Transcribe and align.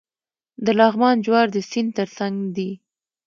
د 0.65 0.67
لغمان 0.79 1.15
جوار 1.25 1.47
د 1.51 1.57
سیند 1.69 1.91
ترڅنګ 1.97 2.35
دي. 2.55 2.71